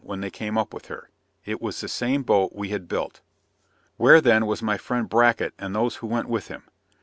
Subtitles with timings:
[0.03, 1.11] when they came up with her
[1.45, 3.21] it was the same boat we had built!
[3.97, 6.63] Where then was my friend Bracket and those who went with him?